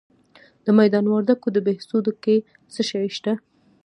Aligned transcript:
د 0.65 0.67
میدان 0.79 1.05
وردګو 1.07 1.47
په 1.55 1.59
بهسودو 1.65 2.11
کې 2.23 2.35
څه 2.73 2.81
شی 2.89 3.07
شته؟ 3.17 3.33